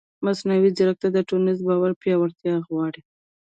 [0.25, 3.01] مصنوعي ځیرکتیا د ټولنیز باور پیاوړتیا غواړي.